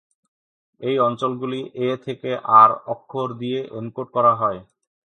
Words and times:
এই 0.81 0.95
অঞ্চলগুলি 0.99 1.59
"এ" 1.79 1.89
থেকে 2.05 2.29
"আর" 2.59 2.69
অক্ষর 2.85 3.27
দিয়ে 3.39 3.59
এনকোড 3.77 4.07
করা 4.15 4.33
হয়। 4.35 4.59